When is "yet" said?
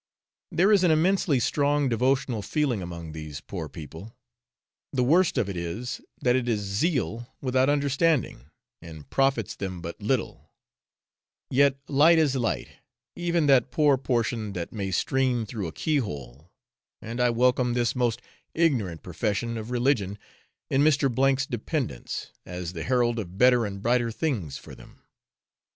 11.51-11.77